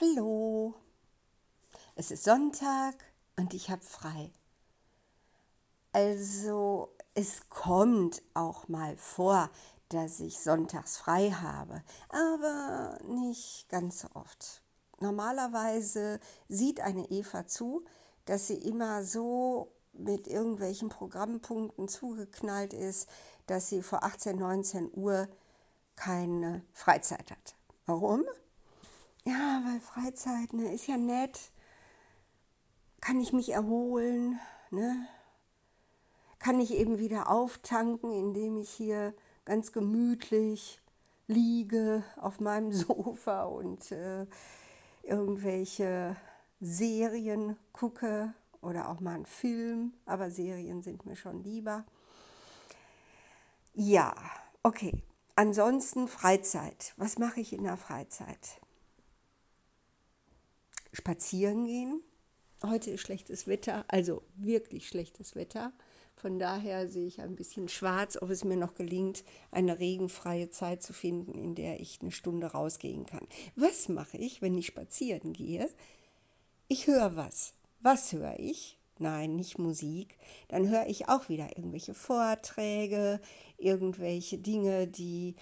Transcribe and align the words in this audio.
Hallo, 0.00 0.74
es 1.94 2.10
ist 2.10 2.24
Sonntag 2.24 2.96
und 3.36 3.54
ich 3.54 3.70
habe 3.70 3.84
frei. 3.84 4.32
Also 5.92 6.92
es 7.14 7.48
kommt 7.48 8.20
auch 8.34 8.66
mal 8.66 8.96
vor, 8.96 9.50
dass 9.90 10.18
ich 10.18 10.40
sonntags 10.40 10.96
frei 10.96 11.30
habe, 11.30 11.80
aber 12.08 12.98
nicht 13.06 13.68
ganz 13.68 14.00
so 14.00 14.08
oft. 14.14 14.64
Normalerweise 14.98 16.18
sieht 16.48 16.80
eine 16.80 17.08
Eva 17.12 17.46
zu, 17.46 17.84
dass 18.24 18.48
sie 18.48 18.58
immer 18.58 19.04
so 19.04 19.70
mit 19.92 20.26
irgendwelchen 20.26 20.88
Programmpunkten 20.88 21.86
zugeknallt 21.86 22.72
ist, 22.72 23.08
dass 23.46 23.68
sie 23.68 23.80
vor 23.80 24.02
18, 24.02 24.40
19 24.40 24.90
Uhr 24.92 25.28
keine 25.94 26.64
Freizeit 26.72 27.30
hat. 27.30 27.54
Warum? 27.86 28.24
Ja, 29.26 29.62
weil 29.64 29.80
Freizeit 29.80 30.52
ne, 30.52 30.72
ist 30.72 30.86
ja 30.86 30.98
nett. 30.98 31.50
Kann 33.00 33.20
ich 33.20 33.32
mich 33.32 33.50
erholen, 33.50 34.38
ne? 34.70 35.06
Kann 36.38 36.60
ich 36.60 36.74
eben 36.74 36.98
wieder 36.98 37.30
auftanken, 37.30 38.12
indem 38.12 38.58
ich 38.58 38.70
hier 38.70 39.14
ganz 39.46 39.72
gemütlich 39.72 40.80
liege 41.26 42.04
auf 42.18 42.38
meinem 42.40 42.72
Sofa 42.74 43.44
und 43.44 43.90
äh, 43.92 44.26
irgendwelche 45.02 46.16
Serien 46.60 47.56
gucke 47.72 48.34
oder 48.60 48.88
auch 48.90 49.00
mal 49.00 49.14
einen 49.14 49.26
Film, 49.26 49.94
aber 50.04 50.30
Serien 50.30 50.82
sind 50.82 51.06
mir 51.06 51.16
schon 51.16 51.42
lieber. 51.42 51.84
Ja, 53.72 54.14
okay. 54.62 54.92
Ansonsten 55.36 56.08
Freizeit. 56.08 56.94
Was 56.96 57.18
mache 57.18 57.40
ich 57.40 57.52
in 57.52 57.64
der 57.64 57.76
Freizeit? 57.76 58.60
Spazieren 60.94 61.66
gehen. 61.66 62.02
Heute 62.62 62.90
ist 62.90 63.02
schlechtes 63.02 63.46
Wetter, 63.46 63.84
also 63.88 64.22
wirklich 64.36 64.88
schlechtes 64.88 65.34
Wetter. 65.34 65.72
Von 66.14 66.38
daher 66.38 66.88
sehe 66.88 67.08
ich 67.08 67.20
ein 67.20 67.34
bisschen 67.34 67.68
schwarz, 67.68 68.16
ob 68.20 68.30
es 68.30 68.44
mir 68.44 68.56
noch 68.56 68.74
gelingt, 68.74 69.24
eine 69.50 69.78
regenfreie 69.80 70.48
Zeit 70.48 70.82
zu 70.82 70.92
finden, 70.92 71.34
in 71.34 71.54
der 71.54 71.80
ich 71.80 71.98
eine 72.00 72.12
Stunde 72.12 72.46
rausgehen 72.46 73.04
kann. 73.04 73.26
Was 73.56 73.88
mache 73.88 74.16
ich, 74.16 74.40
wenn 74.40 74.56
ich 74.56 74.66
spazieren 74.66 75.32
gehe? 75.32 75.68
Ich 76.68 76.86
höre 76.86 77.16
was. 77.16 77.54
Was 77.80 78.12
höre 78.12 78.38
ich? 78.38 78.78
Nein, 78.98 79.34
nicht 79.34 79.58
Musik. 79.58 80.16
Dann 80.48 80.68
höre 80.68 80.86
ich 80.86 81.08
auch 81.08 81.28
wieder 81.28 81.56
irgendwelche 81.56 81.94
Vorträge, 81.94 83.20
irgendwelche 83.58 84.38
Dinge, 84.38 84.86
die 84.86 85.34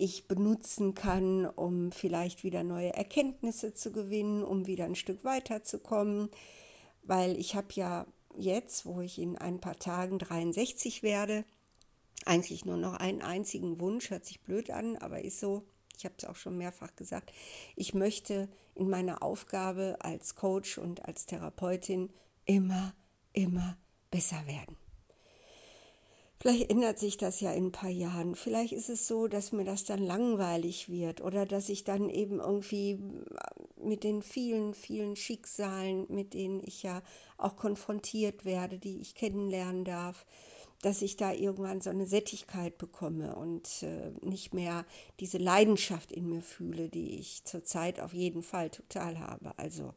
ich 0.00 0.26
benutzen 0.26 0.94
kann, 0.94 1.44
um 1.46 1.92
vielleicht 1.92 2.42
wieder 2.42 2.64
neue 2.64 2.94
Erkenntnisse 2.94 3.74
zu 3.74 3.92
gewinnen, 3.92 4.42
um 4.42 4.66
wieder 4.66 4.86
ein 4.86 4.96
Stück 4.96 5.24
weiterzukommen. 5.24 6.30
Weil 7.02 7.38
ich 7.38 7.54
habe 7.54 7.68
ja 7.74 8.06
jetzt, 8.36 8.86
wo 8.86 9.00
ich 9.00 9.18
in 9.18 9.36
ein 9.36 9.60
paar 9.60 9.78
Tagen 9.78 10.18
63 10.18 11.02
werde, 11.02 11.44
eigentlich 12.24 12.64
nur 12.64 12.76
noch 12.76 12.94
einen 12.94 13.22
einzigen 13.22 13.78
Wunsch, 13.78 14.10
hört 14.10 14.24
sich 14.24 14.40
blöd 14.40 14.70
an, 14.70 14.96
aber 14.96 15.22
ist 15.22 15.40
so, 15.40 15.64
ich 15.96 16.04
habe 16.04 16.14
es 16.16 16.24
auch 16.24 16.36
schon 16.36 16.56
mehrfach 16.56 16.96
gesagt, 16.96 17.32
ich 17.76 17.92
möchte 17.92 18.48
in 18.74 18.88
meiner 18.88 19.22
Aufgabe 19.22 19.96
als 20.00 20.34
Coach 20.34 20.78
und 20.78 21.04
als 21.04 21.26
Therapeutin 21.26 22.10
immer, 22.46 22.94
immer 23.32 23.76
besser 24.10 24.46
werden. 24.46 24.76
Vielleicht 26.40 26.70
ändert 26.70 26.98
sich 26.98 27.18
das 27.18 27.40
ja 27.40 27.52
in 27.52 27.66
ein 27.66 27.72
paar 27.72 27.90
Jahren. 27.90 28.34
Vielleicht 28.34 28.72
ist 28.72 28.88
es 28.88 29.06
so, 29.06 29.28
dass 29.28 29.52
mir 29.52 29.64
das 29.64 29.84
dann 29.84 29.98
langweilig 29.98 30.88
wird 30.88 31.20
oder 31.20 31.44
dass 31.44 31.68
ich 31.68 31.84
dann 31.84 32.08
eben 32.08 32.40
irgendwie 32.40 32.98
mit 33.76 34.04
den 34.04 34.22
vielen, 34.22 34.72
vielen 34.72 35.16
Schicksalen, 35.16 36.06
mit 36.08 36.32
denen 36.32 36.62
ich 36.64 36.82
ja 36.82 37.02
auch 37.36 37.56
konfrontiert 37.56 38.46
werde, 38.46 38.78
die 38.78 39.02
ich 39.02 39.14
kennenlernen 39.14 39.84
darf, 39.84 40.24
dass 40.80 41.02
ich 41.02 41.18
da 41.18 41.30
irgendwann 41.30 41.82
so 41.82 41.90
eine 41.90 42.06
Sättigkeit 42.06 42.78
bekomme 42.78 43.36
und 43.36 43.82
äh, 43.82 44.12
nicht 44.22 44.54
mehr 44.54 44.86
diese 45.20 45.36
Leidenschaft 45.36 46.10
in 46.10 46.26
mir 46.30 46.40
fühle, 46.40 46.88
die 46.88 47.18
ich 47.18 47.44
zurzeit 47.44 48.00
auf 48.00 48.14
jeden 48.14 48.42
Fall 48.42 48.70
total 48.70 49.18
habe. 49.18 49.52
Also 49.58 49.92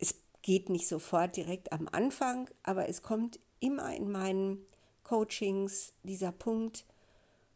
es 0.00 0.16
geht 0.42 0.70
nicht 0.70 0.88
sofort 0.88 1.36
direkt 1.36 1.72
am 1.72 1.88
Anfang, 1.92 2.50
aber 2.64 2.88
es 2.88 3.02
kommt 3.02 3.38
immer 3.60 3.94
in 3.94 4.10
meinen 4.10 4.66
Coachings 5.12 5.92
dieser 6.04 6.32
Punkt, 6.32 6.86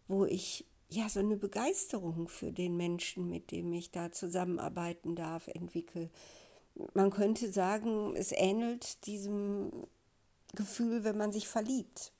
wo 0.08 0.26
ich 0.26 0.66
ja 0.90 1.08
so 1.08 1.20
eine 1.20 1.38
Begeisterung 1.38 2.28
für 2.28 2.52
den 2.52 2.76
Menschen, 2.76 3.30
mit 3.30 3.50
dem 3.50 3.72
ich 3.72 3.90
da 3.90 4.12
zusammenarbeiten 4.12 5.16
darf, 5.16 5.48
entwickle. 5.48 6.10
Man 6.92 7.08
könnte 7.08 7.50
sagen, 7.50 8.14
es 8.14 8.32
ähnelt 8.32 9.06
diesem 9.06 9.72
Gefühl, 10.54 11.02
wenn 11.02 11.16
man 11.16 11.32
sich 11.32 11.48
verliebt. 11.48 12.12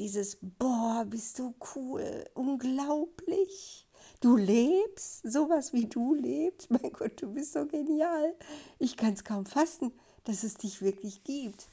Dieses, 0.00 0.38
boah, 0.40 1.06
bist 1.08 1.38
du 1.38 1.54
cool, 1.76 2.24
unglaublich. 2.34 3.86
Du 4.18 4.36
lebst, 4.36 5.30
sowas 5.30 5.74
wie 5.74 5.86
du 5.86 6.12
lebst. 6.12 6.70
Mein 6.72 6.92
Gott, 6.92 7.22
du 7.22 7.32
bist 7.32 7.52
so 7.52 7.66
genial. 7.66 8.34
Ich 8.80 8.96
kann 8.96 9.12
es 9.12 9.22
kaum 9.22 9.46
fassen, 9.46 9.92
dass 10.24 10.42
es 10.42 10.54
dich 10.54 10.82
wirklich 10.82 11.22
gibt. 11.22 11.68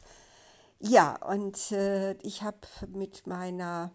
Ja, 0.86 1.16
und 1.30 1.72
äh, 1.72 2.12
ich 2.24 2.44
habe 2.44 2.58
mit 2.90 3.26
meiner 3.26 3.92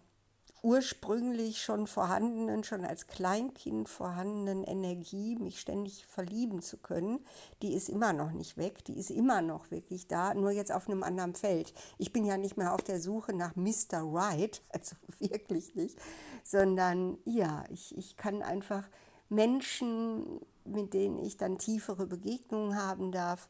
ursprünglich 0.63 1.61
schon 1.61 1.85
vorhandenen, 1.85 2.63
schon 2.63 2.83
als 2.83 3.05
Kleinkind 3.05 3.87
vorhandenen 3.87 4.63
Energie, 4.63 5.35
mich 5.35 5.59
ständig 5.61 6.07
verlieben 6.07 6.63
zu 6.63 6.77
können, 6.77 7.23
die 7.61 7.75
ist 7.75 7.89
immer 7.89 8.11
noch 8.11 8.31
nicht 8.31 8.57
weg, 8.57 8.83
die 8.85 8.97
ist 8.97 9.11
immer 9.11 9.43
noch 9.43 9.69
wirklich 9.69 10.07
da, 10.07 10.33
nur 10.33 10.49
jetzt 10.49 10.71
auf 10.71 10.89
einem 10.89 11.03
anderen 11.03 11.35
Feld. 11.35 11.75
Ich 11.99 12.11
bin 12.11 12.25
ja 12.25 12.37
nicht 12.37 12.57
mehr 12.57 12.73
auf 12.73 12.81
der 12.81 12.99
Suche 12.99 13.33
nach 13.33 13.55
Mr. 13.55 14.01
Right, 14.01 14.59
also 14.69 14.95
wirklich 15.19 15.75
nicht, 15.75 15.95
sondern 16.43 17.19
ja, 17.23 17.65
ich, 17.69 17.95
ich 17.95 18.17
kann 18.17 18.41
einfach 18.41 18.89
Menschen, 19.29 20.41
mit 20.65 20.95
denen 20.95 21.19
ich 21.19 21.37
dann 21.37 21.59
tiefere 21.59 22.07
Begegnungen 22.07 22.75
haben 22.81 23.11
darf, 23.11 23.47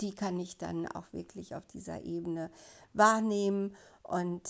die 0.00 0.14
kann 0.14 0.38
ich 0.38 0.58
dann 0.58 0.86
auch 0.86 1.12
wirklich 1.12 1.54
auf 1.54 1.66
dieser 1.66 2.02
Ebene 2.02 2.50
wahrnehmen 2.92 3.76
und 4.02 4.42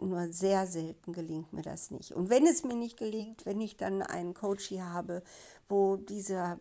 nur 0.00 0.28
sehr 0.32 0.66
selten 0.66 1.12
gelingt 1.12 1.52
mir 1.52 1.62
das 1.62 1.90
nicht. 1.90 2.12
Und 2.12 2.30
wenn 2.30 2.46
es 2.46 2.64
mir 2.64 2.76
nicht 2.76 2.96
gelingt, 2.96 3.46
wenn 3.46 3.60
ich 3.60 3.76
dann 3.76 4.02
einen 4.02 4.34
Coach 4.34 4.66
hier 4.66 4.92
habe, 4.92 5.22
wo 5.68 5.96
dieser, 5.96 6.60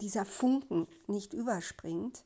dieser 0.00 0.24
Funken 0.24 0.86
nicht 1.06 1.32
überspringt, 1.32 2.24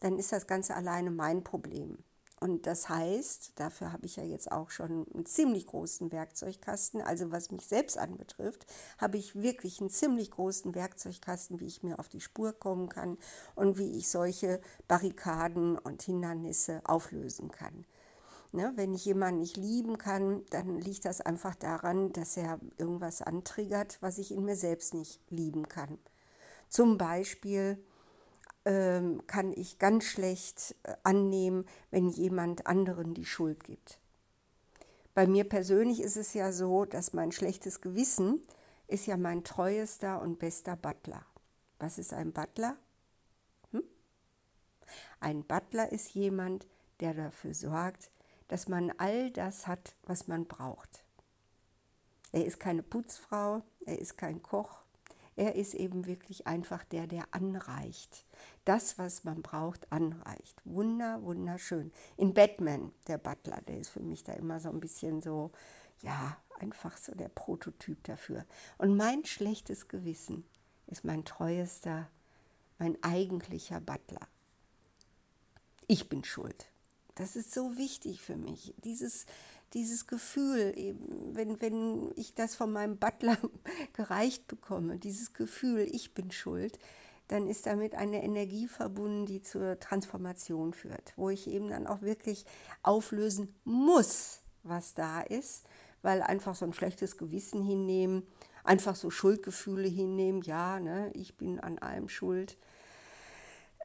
dann 0.00 0.18
ist 0.18 0.32
das 0.32 0.46
Ganze 0.46 0.76
alleine 0.76 1.10
mein 1.10 1.42
Problem. 1.42 1.98
Und 2.40 2.66
das 2.66 2.88
heißt, 2.88 3.52
dafür 3.56 3.92
habe 3.92 4.06
ich 4.06 4.16
ja 4.16 4.22
jetzt 4.22 4.52
auch 4.52 4.70
schon 4.70 5.06
einen 5.12 5.26
ziemlich 5.26 5.66
großen 5.66 6.12
Werkzeugkasten. 6.12 7.02
Also 7.02 7.32
was 7.32 7.50
mich 7.50 7.66
selbst 7.66 7.98
anbetrifft, 7.98 8.66
habe 8.98 9.16
ich 9.16 9.34
wirklich 9.34 9.80
einen 9.80 9.90
ziemlich 9.90 10.30
großen 10.30 10.74
Werkzeugkasten, 10.74 11.58
wie 11.58 11.66
ich 11.66 11.82
mir 11.82 11.98
auf 11.98 12.08
die 12.08 12.20
Spur 12.20 12.52
kommen 12.52 12.88
kann 12.88 13.18
und 13.56 13.76
wie 13.78 13.90
ich 13.98 14.08
solche 14.08 14.60
Barrikaden 14.86 15.78
und 15.78 16.02
Hindernisse 16.02 16.80
auflösen 16.84 17.50
kann. 17.50 17.84
Ne, 18.50 18.72
wenn 18.76 18.94
ich 18.94 19.04
jemanden 19.04 19.40
nicht 19.40 19.58
lieben 19.58 19.98
kann, 19.98 20.42
dann 20.48 20.80
liegt 20.80 21.04
das 21.04 21.20
einfach 21.20 21.54
daran, 21.54 22.12
dass 22.14 22.36
er 22.38 22.58
irgendwas 22.78 23.20
antriggert, 23.20 23.98
was 24.00 24.16
ich 24.16 24.32
in 24.32 24.44
mir 24.44 24.56
selbst 24.56 24.94
nicht 24.94 25.20
lieben 25.28 25.68
kann. 25.68 25.98
Zum 26.70 26.96
Beispiel 26.96 27.84
ähm, 28.68 29.26
kann 29.26 29.50
ich 29.52 29.78
ganz 29.78 30.04
schlecht 30.04 30.76
äh, 30.82 30.94
annehmen, 31.02 31.64
wenn 31.90 32.06
jemand 32.10 32.66
anderen 32.66 33.14
die 33.14 33.24
Schuld 33.24 33.64
gibt. 33.64 33.98
Bei 35.14 35.26
mir 35.26 35.48
persönlich 35.48 36.02
ist 36.02 36.18
es 36.18 36.34
ja 36.34 36.52
so, 36.52 36.84
dass 36.84 37.14
mein 37.14 37.32
schlechtes 37.32 37.80
Gewissen 37.80 38.42
ist 38.86 39.06
ja 39.06 39.16
mein 39.16 39.42
treuester 39.42 40.20
und 40.20 40.38
bester 40.38 40.76
Butler. 40.76 41.24
Was 41.78 41.96
ist 41.96 42.12
ein 42.12 42.34
Butler? 42.34 42.76
Hm? 43.70 43.82
Ein 45.18 45.44
Butler 45.44 45.90
ist 45.90 46.10
jemand, 46.10 46.66
der 47.00 47.14
dafür 47.14 47.54
sorgt, 47.54 48.10
dass 48.48 48.68
man 48.68 48.92
all 48.98 49.30
das 49.30 49.66
hat, 49.66 49.96
was 50.02 50.28
man 50.28 50.44
braucht. 50.46 51.06
Er 52.32 52.44
ist 52.44 52.60
keine 52.60 52.82
Putzfrau, 52.82 53.62
er 53.86 53.98
ist 53.98 54.18
kein 54.18 54.42
Koch, 54.42 54.84
er 55.38 55.54
ist 55.54 55.74
eben 55.74 56.06
wirklich 56.06 56.48
einfach 56.48 56.84
der, 56.84 57.06
der 57.06 57.24
anreicht. 57.30 58.24
Das, 58.64 58.98
was 58.98 59.22
man 59.22 59.40
braucht, 59.40 59.90
anreicht. 59.92 60.60
Wunder, 60.64 61.22
wunderschön. 61.22 61.92
In 62.16 62.34
Batman, 62.34 62.92
der 63.06 63.18
Butler, 63.18 63.60
der 63.68 63.78
ist 63.78 63.90
für 63.90 64.02
mich 64.02 64.24
da 64.24 64.32
immer 64.32 64.58
so 64.58 64.68
ein 64.68 64.80
bisschen 64.80 65.22
so, 65.22 65.52
ja, 66.02 66.36
einfach 66.58 66.96
so 66.96 67.14
der 67.14 67.28
Prototyp 67.28 68.02
dafür. 68.02 68.44
Und 68.78 68.96
mein 68.96 69.24
schlechtes 69.24 69.86
Gewissen 69.86 70.44
ist 70.88 71.04
mein 71.04 71.24
treuester, 71.24 72.08
mein 72.78 73.00
eigentlicher 73.04 73.80
Butler. 73.80 74.26
Ich 75.86 76.08
bin 76.08 76.24
schuld. 76.24 76.66
Das 77.14 77.36
ist 77.36 77.54
so 77.54 77.76
wichtig 77.76 78.22
für 78.22 78.36
mich. 78.36 78.74
Dieses, 78.84 79.26
dieses 79.74 80.06
Gefühl, 80.06 80.72
eben, 80.76 81.34
wenn, 81.34 81.60
wenn 81.60 82.12
ich 82.16 82.34
das 82.34 82.54
von 82.54 82.72
meinem 82.72 82.98
Butler 82.98 83.36
gereicht 83.92 84.46
bekomme, 84.48 84.98
dieses 84.98 85.32
Gefühl, 85.32 85.86
ich 85.90 86.14
bin 86.14 86.30
schuld, 86.30 86.78
dann 87.28 87.46
ist 87.46 87.66
damit 87.66 87.94
eine 87.94 88.22
Energie 88.22 88.68
verbunden, 88.68 89.26
die 89.26 89.42
zur 89.42 89.78
Transformation 89.78 90.72
führt, 90.72 91.12
wo 91.16 91.28
ich 91.28 91.46
eben 91.46 91.68
dann 91.68 91.86
auch 91.86 92.00
wirklich 92.00 92.46
auflösen 92.82 93.54
muss, 93.64 94.40
was 94.62 94.94
da 94.94 95.20
ist, 95.20 95.66
weil 96.00 96.22
einfach 96.22 96.56
so 96.56 96.64
ein 96.64 96.72
schlechtes 96.72 97.18
Gewissen 97.18 97.62
hinnehmen, 97.62 98.26
einfach 98.64 98.96
so 98.96 99.10
Schuldgefühle 99.10 99.88
hinnehmen, 99.88 100.40
ja, 100.42 100.80
ne, 100.80 101.10
ich 101.14 101.36
bin 101.36 101.60
an 101.60 101.78
allem 101.78 102.08
schuld, 102.08 102.56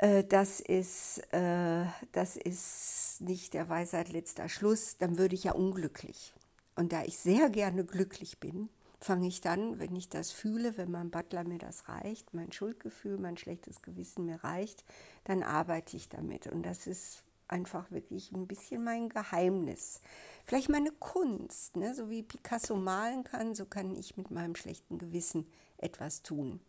das 0.03 0.59
ist, 0.59 1.19
äh, 1.33 1.85
das 2.11 2.35
ist 2.35 3.21
nicht 3.21 3.53
der 3.53 3.69
Weisheit 3.69 4.09
letzter 4.09 4.49
Schluss, 4.49 4.97
dann 4.97 5.17
würde 5.17 5.35
ich 5.35 5.45
ja 5.45 5.53
unglücklich. 5.53 6.33
Und 6.75 6.91
da 6.91 7.03
ich 7.03 7.17
sehr 7.17 7.49
gerne 7.49 7.85
glücklich 7.85 8.39
bin, 8.39 8.69
fange 8.99 9.27
ich 9.27 9.39
dann, 9.39 9.79
wenn 9.79 9.95
ich 9.95 10.09
das 10.09 10.31
fühle, 10.31 10.77
wenn 10.77 10.91
mein 10.91 11.09
Butler 11.09 11.43
mir 11.43 11.57
das 11.57 11.87
reicht, 11.87 12.33
mein 12.33 12.51
Schuldgefühl, 12.51 13.17
mein 13.17 13.37
schlechtes 13.37 13.81
Gewissen 13.81 14.25
mir 14.25 14.43
reicht, 14.43 14.83
dann 15.23 15.43
arbeite 15.43 15.95
ich 15.95 16.09
damit. 16.09 16.47
Und 16.47 16.63
das 16.63 16.87
ist 16.87 17.23
einfach 17.47 17.91
wirklich 17.91 18.31
ein 18.31 18.47
bisschen 18.47 18.83
mein 18.83 19.09
Geheimnis. 19.09 20.01
Vielleicht 20.45 20.69
meine 20.69 20.91
Kunst, 20.91 21.77
ne? 21.77 21.93
so 21.93 22.09
wie 22.09 22.23
Picasso 22.23 22.75
malen 22.75 23.23
kann, 23.23 23.55
so 23.55 23.65
kann 23.65 23.95
ich 23.95 24.17
mit 24.17 24.31
meinem 24.31 24.55
schlechten 24.55 24.97
Gewissen 24.97 25.47
etwas 25.77 26.23
tun. 26.23 26.59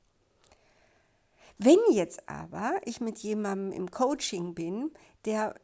Wenn 1.58 1.78
jetzt 1.92 2.28
aber 2.28 2.74
ich 2.84 3.00
mit 3.00 3.18
jemandem 3.18 3.72
im 3.72 3.90
Coaching 3.90 4.54
bin, 4.54 4.90
der 5.24 5.54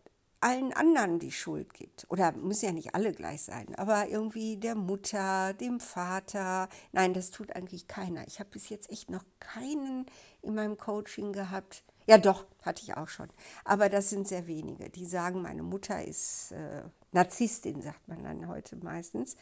allen 0.41 0.73
anderen 0.73 1.19
die 1.19 1.33
Schuld 1.33 1.75
gibt, 1.75 2.07
oder 2.09 2.33
muss 2.33 2.63
ja 2.63 2.73
nicht 2.73 2.95
alle 2.95 3.13
gleich 3.13 3.43
sein, 3.43 3.75
aber 3.75 4.09
irgendwie 4.09 4.57
der 4.57 4.75
Mutter, 4.75 5.53
dem 5.55 5.81
Vater, 5.81 6.69
nein, 6.93 7.13
das 7.13 7.31
tut 7.31 7.55
eigentlich 7.55 7.89
keiner. 7.89 8.27
Ich 8.27 8.41
habe 8.41 8.51
bis 8.51 8.69
jetzt 8.71 8.91
echt 8.91 9.11
noch 9.11 9.25
keinen 9.39 10.07
in 10.43 10.55
meinem 10.55 10.79
Coaching 10.79 11.33
gehabt. 11.33 11.85
Ja, 12.07 12.17
doch, 12.17 12.47
hatte 12.63 12.83
ich 12.83 12.97
auch 12.97 13.09
schon. 13.09 13.29
Aber 13.65 13.89
das 13.89 14.09
sind 14.09 14.27
sehr 14.27 14.47
wenige, 14.47 14.89
die 14.89 15.05
sagen, 15.05 15.43
meine 15.43 15.63
Mutter 15.63 16.03
ist 16.03 16.53
äh, 16.53 16.83
Narzisstin, 17.13 17.83
sagt 17.83 18.09
man 18.09 18.23
dann 18.23 18.49
heute 18.49 18.77
meistens, 18.77 19.37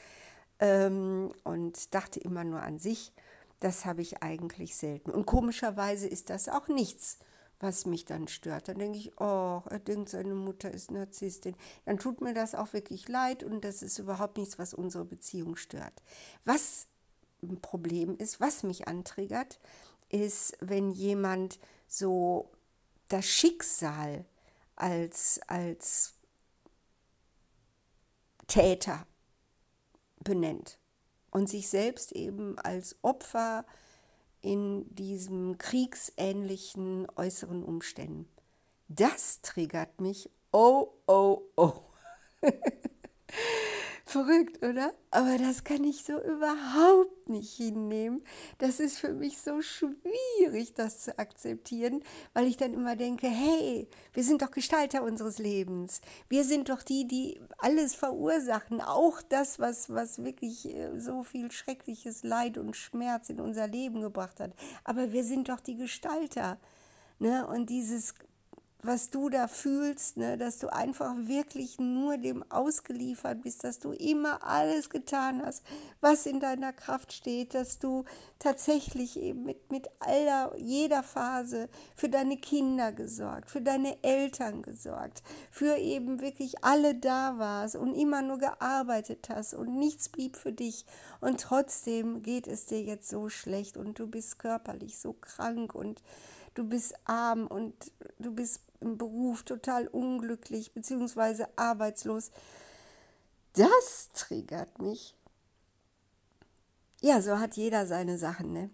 ähm, 0.59 1.33
und 1.45 1.95
dachte 1.95 2.19
immer 2.19 2.43
nur 2.43 2.61
an 2.61 2.81
sich 2.81 3.13
das 3.61 3.85
habe 3.85 4.03
ich 4.03 4.23
eigentlich 4.23 4.77
selten. 4.77 5.11
Und 5.11 5.27
komischerweise 5.27 6.07
ist 6.07 6.31
das 6.31 6.49
auch 6.49 6.69
nichts, 6.69 7.19
was 7.61 7.87
mich 7.87 8.05
dann 8.05 8.29
stört. 8.29 8.69
Dann 8.69 8.79
denke 8.79 8.99
ich, 8.99 9.21
oh, 9.21 9.63
er 9.69 9.81
denkt, 9.81 10.11
seine 10.11 10.35
Mutter 10.35 10.71
ist 10.71 10.91
Narzisstin. 10.91 11.57
Dann 11.85 11.99
tut 11.99 12.21
mir 12.21 12.35
das 12.35 12.55
auch 12.55 12.73
wirklich 12.73 13.09
leid 13.09 13.43
und 13.43 13.65
das 13.65 13.83
ist 13.83 13.99
überhaupt 13.99 14.39
nichts, 14.39 14.59
was 14.59 14.75
unsere 14.75 15.05
Beziehung 15.05 15.57
stört. 15.57 16.03
Was 16.45 16.87
ein 17.43 17.61
Problem 17.61 18.17
ist, 18.17 18.41
was 18.41 18.63
mich 18.63 18.87
antriggert, 18.87 19.59
ist, 20.09 20.57
wenn 20.61 20.93
jemand 20.93 21.59
so 21.89 22.51
das 23.09 23.27
Schicksal 23.27 24.25
als, 24.77 25.41
als 25.49 26.15
Täter 28.47 29.07
benennt 30.23 30.79
und 31.31 31.49
sich 31.49 31.69
selbst 31.69 32.13
eben 32.13 32.59
als 32.59 32.97
Opfer 33.03 33.65
in 34.41 34.95
diesem 34.95 35.59
kriegsähnlichen 35.59 37.07
äußeren 37.17 37.63
Umständen. 37.65 38.29
Das 38.89 39.43
triggert 39.43 40.01
mich. 40.01 40.31
Oh, 40.53 40.89
oh, 41.07 41.43
oh. 41.57 41.73
Verrückt, 44.09 44.63
oder? 44.63 44.95
Aber 45.11 45.37
das 45.37 45.65
kann 45.65 45.85
ich 45.85 46.03
so 46.03 46.15
überhaupt 46.15 47.29
nicht 47.29 47.53
hinnehmen. 47.53 48.23
Das 48.57 48.81
ist 48.81 48.99
für 48.99 49.13
mich 49.13 49.37
so 49.37 49.61
schwierig, 49.61 50.73
das 50.73 51.01
zu 51.01 51.19
akzeptieren, 51.19 52.03
weil 52.33 52.47
ich 52.47 52.57
dann 52.57 52.73
immer 52.73 52.97
denke, 52.97 53.27
hey, 53.27 53.87
wir 54.15 54.25
sind 54.25 54.41
doch 54.41 54.51
Gestalter 54.51 55.03
unseres 55.03 55.39
Lebens. 55.39 56.01
Wir 56.31 56.45
sind 56.45 56.71
doch 56.71 56.83
die, 56.83 57.07
die 57.07 57.39
alles 57.59 57.95
verursachen, 57.95 58.81
auch 58.81 59.21
das, 59.21 59.59
was, 59.59 59.91
was 59.91 60.25
wirklich 60.25 60.75
äh, 60.75 60.99
so 60.99 61.23
viel 61.23 61.53
schreckliches 61.53 62.23
Leid 62.23 62.57
und 62.57 62.79
Schmerz 62.79 63.29
in 63.29 63.43
unser 63.43 63.69
Leben 63.69 64.01
gebracht 64.01 64.41
hat. 64.41 64.53
Aber 64.85 65.13
wir 65.13 65.23
sind 65.23 65.51
doch 65.51 65.61
die 65.61 65.77
Gestalter. 65.77 66.59
Ne? 67.19 67.47
Und 67.47 67.69
dieses 67.69 68.15
was 68.83 69.11
du 69.11 69.29
da 69.29 69.49
fühlst, 69.49 70.19
ne, 70.19 70.39
dass 70.39 70.59
du 70.59 70.73
einfach 70.73 71.13
wirklich 71.17 71.81
nur 71.81 72.17
dem 72.17 72.49
ausgeliefert 72.49 73.43
bist, 73.43 73.65
dass 73.65 73.81
du 73.81 73.91
immer 73.91 74.45
alles 74.45 74.89
getan 74.89 75.43
hast, 75.45 75.65
was 76.01 76.27
in 76.27 76.39
deiner 76.39 76.73
Kraft 76.73 77.13
steht, 77.13 77.55
dass 77.55 77.81
du 77.81 78.05
tatsächlich 78.39 79.19
eben 79.19 79.43
mit, 79.43 79.73
mit 79.73 79.89
aller, 79.99 80.57
jeder 80.57 81.03
Phase 81.03 81.69
für 81.97 82.09
deine 82.09 82.37
Kinder 82.37 82.93
gesorgt, 82.93 83.51
für 83.51 83.61
deine 83.61 83.97
Eltern 84.05 84.63
gesorgt, 84.63 85.25
für 85.51 85.77
eben 85.77 86.21
wirklich 86.21 86.63
alle 86.63 86.95
da 86.95 87.37
warst 87.39 87.75
und 87.75 87.95
immer 87.95 88.23
nur 88.23 88.39
gearbeitet 88.39 89.29
hast 89.29 89.55
und 89.55 89.77
nichts 89.77 90.09
blieb 90.09 90.37
für 90.37 90.53
dich. 90.53 90.87
Und 91.21 91.41
trotzdem 91.41 92.23
geht 92.23 92.47
es 92.47 92.67
dir 92.67 92.81
jetzt 92.81 93.09
so 93.09 93.29
schlecht 93.29 93.77
und 93.77 93.99
du 93.99 94.07
bist 94.07 94.39
körperlich 94.39 94.99
so 94.99 95.15
krank 95.15 95.75
und 95.75 96.01
du 96.55 96.65
bist 96.65 96.95
arm 97.05 97.47
und 97.49 97.75
du 98.19 98.33
bist 98.33 98.61
im 98.81 98.99
Beruf 98.99 99.43
total 99.43 99.87
unglücklich 99.89 100.73
bzw. 100.73 101.47
arbeitslos. 101.57 102.31
Das 103.55 104.11
triggert 104.15 104.81
mich. 104.81 105.15
Ja, 107.01 107.23
so 107.23 107.39
hat 107.39 107.55
jeder 107.57 107.87
seine 107.87 108.19
Sachen, 108.19 108.53
ne? 108.53 108.71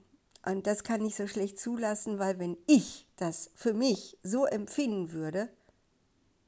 Und 0.47 0.67
das 0.67 0.85
kann 0.85 1.05
ich 1.05 1.15
so 1.15 1.27
schlecht 1.27 1.59
zulassen, 1.59 2.19
weil 2.19 2.39
wenn 2.39 2.57
ich 2.67 3.07
das 3.17 3.51
für 3.55 3.73
mich 3.73 4.19
so 4.23 4.45
empfinden 4.45 5.13
würde, 5.13 5.49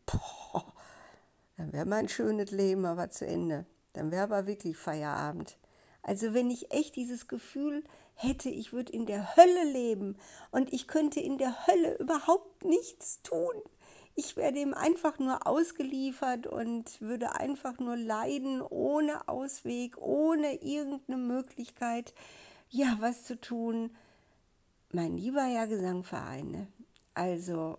boah, 0.05 0.75
dann 1.56 1.73
wäre 1.73 1.87
mein 1.87 2.08
schönes 2.08 2.50
Leben 2.50 2.85
aber 2.85 3.11
zu 3.11 3.26
Ende. 3.26 3.64
Dann 3.94 4.11
wäre 4.11 4.25
aber 4.25 4.47
wirklich 4.47 4.76
Feierabend. 4.76 5.56
Also 6.06 6.35
wenn 6.35 6.53
ich 6.53 6.70
echt 6.70 6.94
dieses 6.94 7.26
Gefühl 7.26 7.82
hätte, 8.14 8.49
ich 8.49 8.73
würde 8.73 8.93
in 8.93 9.06
der 9.06 9.37
Hölle 9.37 9.64
leben 9.64 10.17
und 10.53 10.73
ich 10.73 10.87
könnte 10.87 11.19
in 11.19 11.37
der 11.37 11.67
Hölle 11.67 11.99
überhaupt 11.99 12.64
nichts 12.64 13.23
tun. 13.23 13.55
Ich 14.14 14.37
werde 14.37 14.61
ihm 14.61 14.73
einfach 14.73 15.19
nur 15.19 15.49
ausgeliefert 15.49 16.47
und 16.47 17.00
würde 17.00 17.35
einfach 17.35 17.81
nur 17.81 17.97
leiden, 17.97 18.62
ohne 18.62 19.26
Ausweg, 19.26 19.99
ohne 19.99 20.62
irgendeine 20.62 21.19
Möglichkeit, 21.19 22.14
ja, 22.70 22.97
was 23.00 23.25
zu 23.25 23.41
tun. 23.41 23.91
Mein 24.93 25.17
lieber 25.17 25.43
Herr 25.43 25.67
Gesangverein, 25.67 26.50
ne? 26.53 26.69
also 27.15 27.79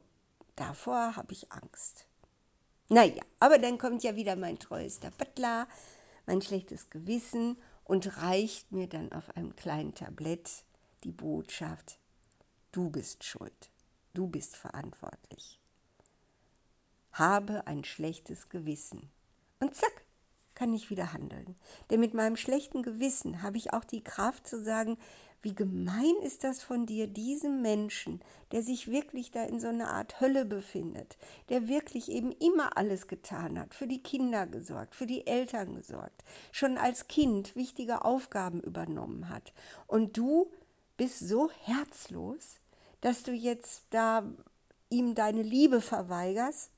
davor 0.58 1.16
habe 1.16 1.32
ich 1.32 1.50
Angst. 1.54 2.08
Naja, 2.90 3.24
aber 3.40 3.58
dann 3.58 3.78
kommt 3.78 4.04
ja 4.04 4.18
wieder 4.18 4.36
mein 4.36 4.60
treuester 4.60 5.12
Butler, 5.12 5.66
mein 6.26 6.42
schlechtes 6.42 6.90
Gewissen 6.90 7.56
und 7.88 8.18
reicht 8.18 8.72
mir 8.72 8.88
dann 8.88 9.12
auf 9.12 9.36
einem 9.36 9.56
kleinen 9.56 9.94
Tablett 9.96 10.66
die 11.04 11.12
Botschaft, 11.12 12.00
du 12.72 12.90
bist 12.90 13.24
schuld, 13.24 13.72
du 14.14 14.28
bist 14.28 14.56
verantwortlich. 14.58 15.60
Habe 17.14 17.66
ein 17.66 17.84
schlechtes 17.84 18.50
Gewissen. 18.50 19.10
Und 19.60 19.74
zack, 19.74 20.04
kann 20.58 20.74
ich 20.74 20.90
wieder 20.90 21.14
handeln. 21.14 21.56
Denn 21.92 22.00
mit 22.00 22.16
meinem 22.16 22.36
schlechten 22.36 22.82
Gewissen 22.82 23.44
habe 23.44 23.58
ich 23.58 23.74
auch 23.74 23.84
die 23.84 24.04
Kraft 24.04 24.48
zu 24.48 24.64
sagen, 24.64 24.98
wie 25.44 25.54
gemein 25.54 26.16
ist 26.24 26.44
das 26.44 26.64
von 26.64 26.88
dir, 26.88 27.06
diesem 27.06 27.62
Menschen, 27.62 28.22
der 28.52 28.64
sich 28.64 28.90
wirklich 28.90 29.30
da 29.30 29.44
in 29.44 29.60
so 29.60 29.68
einer 29.68 29.92
Art 29.94 30.20
Hölle 30.20 30.46
befindet, 30.46 31.16
der 31.50 31.68
wirklich 31.68 32.10
eben 32.10 32.32
immer 32.32 32.76
alles 32.76 33.08
getan 33.08 33.60
hat, 33.60 33.76
für 33.76 33.86
die 33.86 34.02
Kinder 34.02 34.48
gesorgt, 34.48 34.96
für 34.96 35.06
die 35.06 35.28
Eltern 35.28 35.76
gesorgt, 35.76 36.24
schon 36.52 36.80
als 36.80 37.08
Kind 37.08 37.56
wichtige 37.56 38.04
Aufgaben 38.04 38.60
übernommen 38.62 39.30
hat. 39.30 39.54
Und 39.86 40.18
du 40.18 40.52
bist 40.98 41.20
so 41.20 41.52
herzlos, 41.66 42.56
dass 43.02 43.22
du 43.22 43.32
jetzt 43.32 43.84
da 43.92 44.24
ihm 44.90 45.14
deine 45.14 45.44
Liebe 45.44 45.82
verweigerst. 45.82 46.72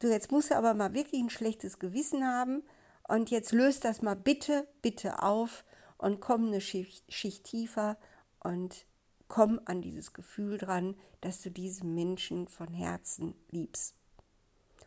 Du, 0.00 0.08
jetzt 0.08 0.32
musst 0.32 0.50
du 0.50 0.56
aber 0.56 0.72
mal 0.72 0.94
wirklich 0.94 1.22
ein 1.22 1.28
schlechtes 1.28 1.78
Gewissen 1.78 2.24
haben 2.24 2.62
und 3.06 3.30
jetzt 3.30 3.52
löst 3.52 3.84
das 3.84 4.00
mal 4.00 4.16
bitte, 4.16 4.66
bitte 4.80 5.22
auf 5.22 5.62
und 5.98 6.20
komm 6.20 6.46
eine 6.46 6.62
Schicht, 6.62 7.12
Schicht 7.12 7.44
tiefer 7.44 7.98
und 8.42 8.86
komm 9.28 9.60
an 9.66 9.82
dieses 9.82 10.14
Gefühl 10.14 10.56
dran, 10.56 10.96
dass 11.20 11.42
du 11.42 11.50
diesen 11.50 11.94
Menschen 11.94 12.48
von 12.48 12.72
Herzen 12.72 13.34
liebst. 13.50 13.94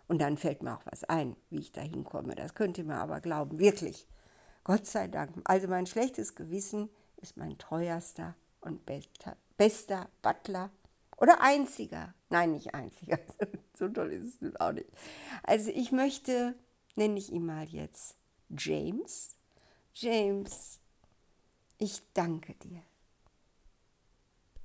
Und 0.08 0.20
dann 0.20 0.38
fällt 0.38 0.64
mir 0.64 0.74
auch 0.76 0.86
was 0.86 1.04
ein, 1.04 1.36
wie 1.52 1.60
ich 1.60 1.72
da 1.72 1.82
hinkomme. 1.82 2.34
Das 2.34 2.56
könnt 2.56 2.80
ihr 2.80 2.84
mir 2.84 2.98
aber 2.98 3.22
glauben, 3.22 3.60
wirklich. 3.60 4.08
Gott 4.64 4.88
sei 4.88 5.08
Dank. 5.08 5.42
Also 5.44 5.68
mein 5.68 5.86
schlechtes 5.86 6.34
Gewissen 6.34 6.90
ist 7.18 7.38
mein 7.38 7.60
treuerster 7.60 8.36
und 8.62 8.86
bester, 8.88 9.38
bester 9.58 10.10
Butler 10.24 10.72
oder 11.18 11.42
einziger. 11.42 12.14
Nein, 12.30 12.52
nicht 12.52 12.74
einziger. 12.74 13.20
so 13.78 13.88
toll 13.90 14.12
ist 14.12 14.42
es 14.42 14.56
auch 14.60 14.72
nicht. 14.72 14.90
Also 15.44 15.70
ich 15.70 15.92
möchte, 15.92 16.56
nenne 16.96 17.18
ich 17.18 17.32
ihn 17.32 17.46
mal 17.46 17.66
jetzt, 17.66 18.16
James. 18.50 19.36
James, 19.94 20.80
ich 21.78 22.02
danke 22.14 22.54
dir. 22.56 22.82